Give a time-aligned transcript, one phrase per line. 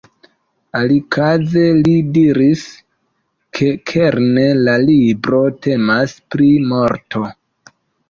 [0.77, 2.65] Alikaze li diris,
[3.59, 7.27] ke kerne la libro temas pri morto.